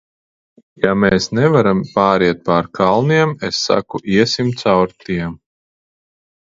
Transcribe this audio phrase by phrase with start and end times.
[0.85, 5.41] Ja mēs nevaram pāriet pār kalniem, es saku, iesim caur tiem!